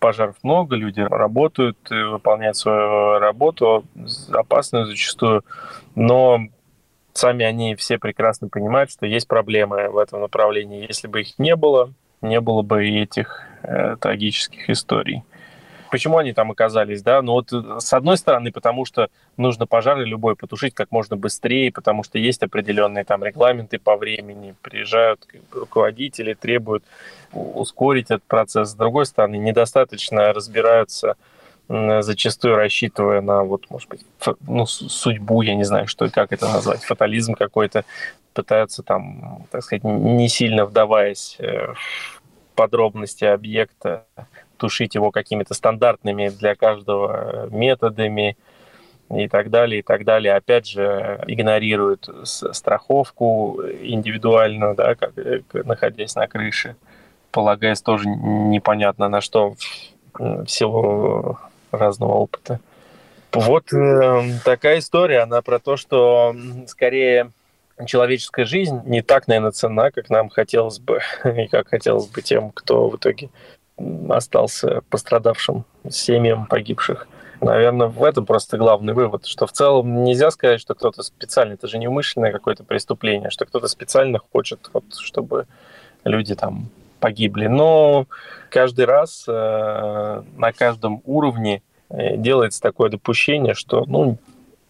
[0.00, 3.84] пожаров много, люди работают, выполняют свою работу,
[4.30, 5.44] опасную зачастую,
[5.94, 6.40] но
[7.14, 10.86] сами они все прекрасно понимают, что есть проблемы в этом направлении.
[10.86, 15.22] Если бы их не было, не было бы и этих э, трагических историй.
[15.94, 17.22] Почему они там оказались, да?
[17.22, 21.70] Ну вот э, с одной стороны, потому что нужно пожары любой потушить как можно быстрее,
[21.70, 26.82] потому что есть определенные там регламенты по времени, приезжают руководители, требуют
[27.32, 28.70] ускорить этот процесс.
[28.70, 31.14] С другой стороны, недостаточно разбираются
[31.68, 34.04] зачастую рассчитывая на вот, может быть,
[34.48, 37.84] ну, судьбу, я не знаю, что как это назвать, фатализм какой-то,
[38.32, 44.06] пытаются там, так сказать, не сильно вдаваясь э, в подробности объекта,
[44.64, 48.34] тушить его какими-то стандартными для каждого методами
[49.14, 50.32] и так далее, и так далее.
[50.32, 56.76] Опять же, игнорируют страховку индивидуально, да, как, э, находясь на крыше,
[57.30, 59.54] полагаясь тоже непонятно на что
[60.14, 61.38] в силу
[61.70, 62.58] разного опыта.
[63.34, 66.34] Вот э, такая история, она про то, что
[66.68, 67.32] скорее
[67.86, 72.50] человеческая жизнь не так, наверное, цена, как нам хотелось бы, и как хотелось бы тем,
[72.50, 73.28] кто в итоге
[74.08, 77.08] остался пострадавшим семьям погибших.
[77.40, 81.66] Наверное, в этом просто главный вывод, что в целом нельзя сказать, что кто-то специально, это
[81.66, 85.46] же не умышленное какое-то преступление, что кто-то специально хочет, вот, чтобы
[86.04, 87.48] люди там погибли.
[87.48, 88.06] Но
[88.50, 94.16] каждый раз э, на каждом уровне э, делается такое допущение, что, ну,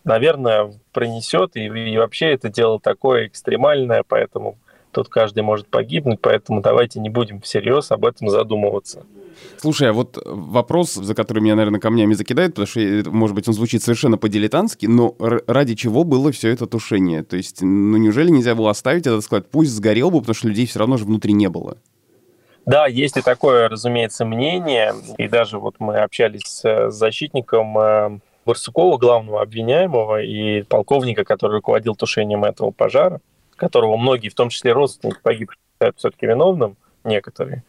[0.02, 4.56] наверное, пронесет, и, и вообще это дело такое экстремальное, поэтому
[4.94, 9.04] тут каждый может погибнуть, поэтому давайте не будем всерьез об этом задумываться.
[9.56, 12.80] Слушай, а вот вопрос, за который меня, наверное, камнями закидают, потому что,
[13.10, 17.24] может быть, он звучит совершенно по-дилетантски, но ради чего было все это тушение?
[17.24, 19.50] То есть, ну неужели нельзя было оставить этот склад?
[19.50, 21.76] Пусть сгорел бы, потому что людей все равно же внутри не было.
[22.66, 24.94] Да, есть и такое, разумеется, мнение.
[25.18, 31.94] И даже вот мы общались с защитником э, Барсукова, главного обвиняемого, и полковника, который руководил
[31.94, 33.20] тушением этого пожара,
[33.56, 37.62] которого многие, в том числе родственники погибших, считают все-таки виновным, некоторые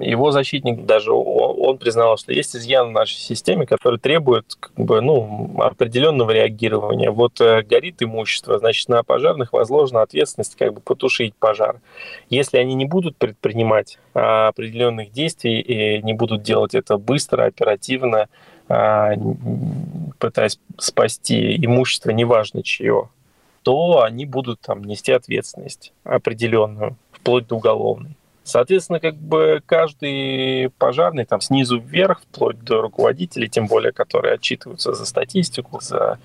[0.00, 5.00] его защитник даже он признал, что есть изъян в нашей системе, который требует как бы,
[5.00, 7.10] ну, определенного реагирования.
[7.10, 11.80] Вот э, горит имущество, значит, на пожарных возложена ответственность как бы потушить пожар.
[12.28, 18.28] Если они не будут предпринимать а, определенных действий и не будут делать это быстро, оперативно,
[18.68, 19.12] а,
[20.18, 23.08] пытаясь спасти имущество, неважно чье,
[23.62, 28.16] то они будут там нести ответственность определенную, вплоть до уголовной.
[28.42, 34.92] Соответственно, как бы каждый пожарный там снизу вверх, вплоть до руководителей, тем более, которые отчитываются
[34.92, 36.18] за статистику, за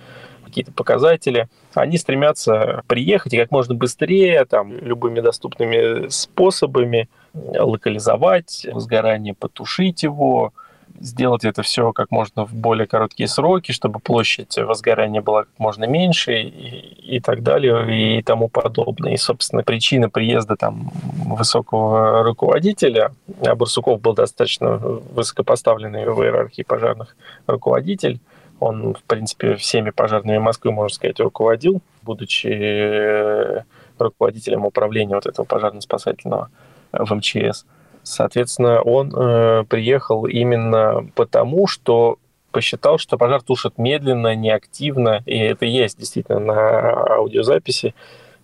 [0.44, 9.34] какие-то показатели, они стремятся приехать и как можно быстрее, там, любыми доступными способами локализовать возгорание,
[9.34, 10.54] потушить его,
[11.00, 15.86] сделать это все как можно в более короткие сроки, чтобы площадь возгорания была как можно
[15.86, 19.14] меньше и, и так далее и тому подобное.
[19.14, 20.92] И, собственно, причина приезда там
[21.26, 23.12] высокого руководителя,
[23.46, 27.16] а Барсуков был достаточно высокопоставленный в иерархии пожарных
[27.48, 28.20] руководитель,
[28.60, 33.64] он, в принципе, всеми пожарными Москвы, можно сказать, руководил, будучи э,
[34.00, 36.50] руководителем управления вот этого пожарно-спасательного
[36.92, 37.66] в МЧС.
[38.06, 42.20] Соответственно, он э, приехал именно потому, что
[42.52, 47.96] посчитал, что пожар тушит медленно, неактивно, и это есть действительно на аудиозаписи,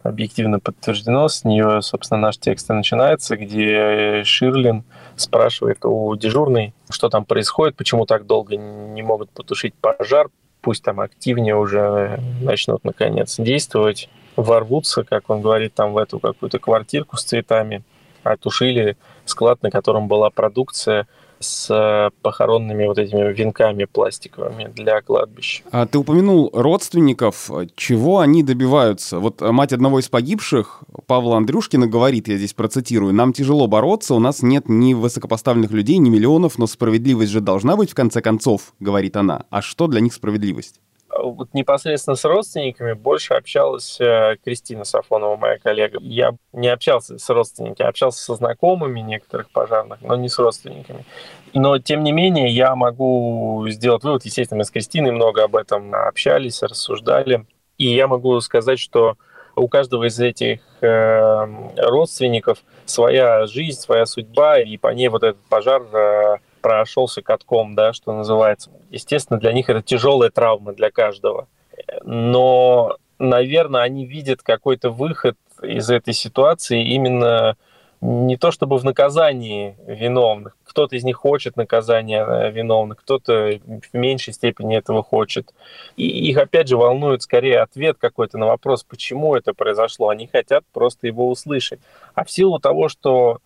[0.01, 1.27] объективно подтверждено.
[1.27, 4.83] С нее, собственно, наш текст и начинается, где Ширлин
[5.15, 10.29] спрашивает у дежурной, что там происходит, почему так долго не могут потушить пожар,
[10.61, 16.57] пусть там активнее уже начнут, наконец, действовать, ворвутся, как он говорит, там в эту какую-то
[16.57, 17.83] квартирку с цветами,
[18.23, 21.07] отушили склад, на котором была продукция
[21.39, 25.63] с похоронными вот этими венками пластиковыми для кладбищ.
[25.71, 27.49] А ты упомянул родственников.
[27.75, 29.19] Чего они добиваются?
[29.19, 34.19] Вот мать одного из погибших, Павла Андрюшкина, говорит, я здесь процитирую, «Нам тяжело бороться, у
[34.19, 38.73] нас нет ни высокопоставленных людей, ни миллионов, но справедливость же должна быть в конце концов»,
[38.79, 39.45] говорит она.
[39.49, 40.79] А что для них справедливость?
[41.17, 45.99] Вот непосредственно с родственниками больше общалась э, Кристина Сафонова, моя коллега.
[46.01, 51.05] Я не общался с родственниками, общался со знакомыми некоторых пожарных, но не с родственниками.
[51.53, 55.93] Но, тем не менее, я могу сделать вывод, естественно, мы с Кристиной много об этом
[55.93, 57.45] общались, рассуждали,
[57.77, 59.17] и я могу сказать, что
[59.55, 61.45] у каждого из этих э,
[61.77, 67.93] родственников своя жизнь, своя судьба, и по ней вот этот пожар э, прошелся катком, да,
[67.93, 68.71] что называется.
[68.89, 71.47] Естественно, для них это тяжелая травма для каждого.
[72.03, 77.55] Но, наверное, они видят какой-то выход из этой ситуации именно
[78.01, 80.57] не то чтобы в наказании виновных.
[80.63, 83.59] Кто-то из них хочет наказания э, виновных, кто-то
[83.93, 85.53] в меньшей степени этого хочет.
[85.97, 90.09] И их, опять же, волнует скорее ответ какой-то на вопрос, почему это произошло.
[90.09, 91.79] Они хотят просто его услышать.
[92.15, 93.37] А в силу того, что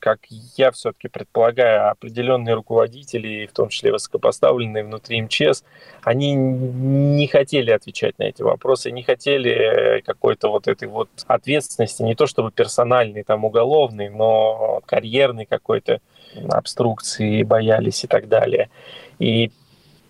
[0.00, 0.20] как
[0.56, 5.64] я все-таки предполагаю, определенные руководители, в том числе высокопоставленные внутри МЧС,
[6.02, 12.14] они не хотели отвечать на эти вопросы, не хотели какой-то вот этой вот ответственности, не
[12.14, 16.00] то чтобы персональной, там, уголовной, но карьерной какой-то
[16.50, 18.70] обструкции боялись и так далее.
[19.18, 19.50] И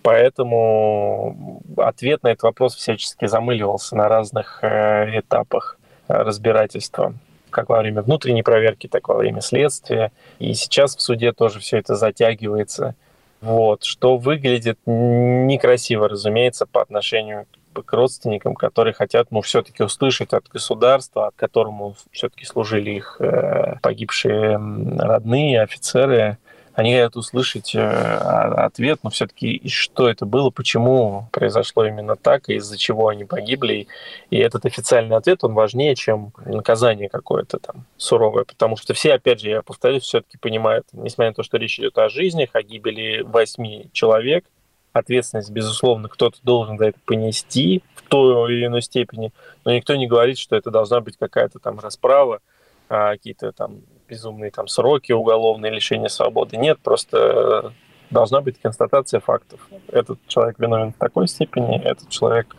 [0.02, 5.78] поэтому ответ на этот вопрос всячески замыливался на разных э, этапах
[6.08, 7.14] разбирательства
[7.52, 10.10] как во время внутренней проверки, так во время следствия.
[10.40, 12.96] И сейчас в суде тоже все это затягивается.
[13.40, 20.48] Вот, что выглядит некрасиво, разумеется, по отношению к родственникам, которые хотят, ну, все-таки услышать от
[20.48, 24.60] государства, от которому все-таки служили их э, погибшие
[24.98, 26.38] родные, офицеры,
[26.74, 32.54] они хотят услышать э, ответ, но все-таки что это было, почему произошло именно так, и
[32.54, 33.88] из-за чего они погибли.
[34.30, 39.40] И этот официальный ответ, он важнее, чем наказание какое-то там суровое, потому что все, опять
[39.40, 43.22] же, я повторюсь, все-таки понимают, несмотря на то, что речь идет о жизнях, о гибели
[43.22, 44.44] восьми человек,
[44.92, 49.32] ответственность, безусловно, кто-то должен за это понести в той или иной степени,
[49.64, 52.40] но никто не говорит, что это должна быть какая-то там расправа,
[52.88, 56.56] а какие-то там безумные там сроки, уголовные лишения свободы.
[56.56, 57.72] Нет, просто
[58.10, 59.60] должна быть констатация фактов.
[59.88, 62.54] Этот человек виновен в такой степени, этот человек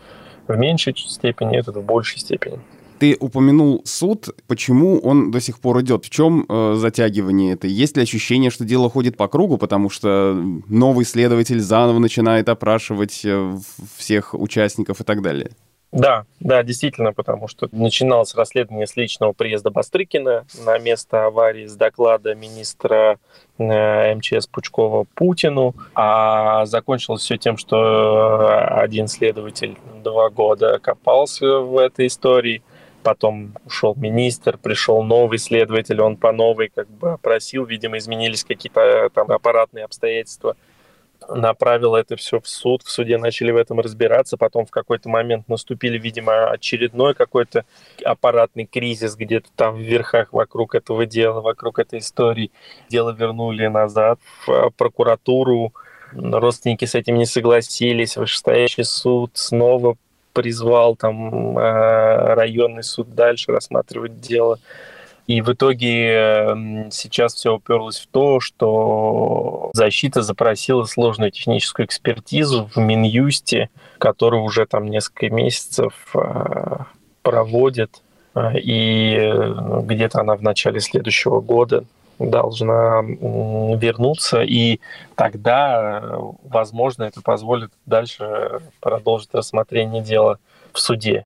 [0.48, 2.60] в меньшей степени, этот в большей степени.
[3.00, 4.30] Ты упомянул суд.
[4.48, 6.06] Почему он до сих пор идет?
[6.06, 7.68] В чем э, затягивание это?
[7.68, 10.34] Есть ли ощущение, что дело ходит по кругу, потому что
[10.68, 13.58] новый следователь заново начинает опрашивать э,
[13.98, 15.52] всех участников и так далее?
[15.94, 21.76] Да, да, действительно, потому что начиналось расследование с личного приезда Бастрыкина на место аварии с
[21.76, 23.20] доклада министра
[23.60, 31.78] э, МЧС Пучкова Путину, а закончилось все тем, что один следователь два года копался в
[31.78, 32.64] этой истории,
[33.04, 39.12] потом ушел министр, пришел новый следователь, он по новой как бы опросил, видимо, изменились какие-то
[39.14, 40.56] там аппаратные обстоятельства–
[41.30, 45.48] направила это все в суд, в суде начали в этом разбираться, потом в какой-то момент
[45.48, 47.66] наступили, видимо, очередной какой-то
[48.04, 52.52] аппаратный кризис где-то там в верхах вокруг этого дела, вокруг этой истории.
[52.90, 55.74] Дело вернули назад в э, прокуратуру,
[56.14, 59.98] родственники с этим не согласились, вышестоящий суд снова
[60.34, 64.60] призвал там э, районный суд дальше рассматривать дело.
[65.28, 72.78] И в итоге сейчас все уперлось в то, что защита запросила сложную техническую экспертизу в
[72.78, 73.70] Минюсте,
[74.00, 76.88] которую уже там несколько месяцев а,
[77.22, 78.02] проводит.
[78.34, 81.86] А, и ну, где-то она в начале следующего года
[82.20, 84.80] должна вернуться, и
[85.16, 90.38] тогда, возможно, это позволит дальше продолжить рассмотрение дела
[90.72, 91.26] в суде.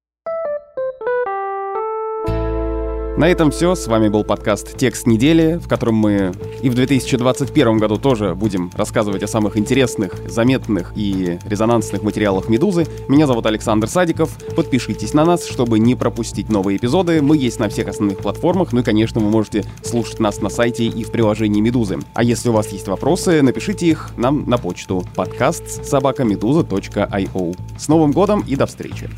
[3.18, 3.74] На этом все.
[3.74, 8.70] С вами был подкаст «Текст недели», в котором мы и в 2021 году тоже будем
[8.76, 12.86] рассказывать о самых интересных, заметных и резонансных материалах «Медузы».
[13.08, 14.38] Меня зовут Александр Садиков.
[14.56, 17.24] Подпишитесь на нас, чтобы не пропустить новые эпизоды.
[17.24, 20.86] Мы есть на всех основных платформах, ну и, конечно, вы можете слушать нас на сайте
[20.86, 21.98] и в приложении «Медузы».
[22.14, 27.58] А если у вас есть вопросы, напишите их нам на почту подкаст собакамедуза.io.
[27.80, 29.10] С Новым годом и до встречи!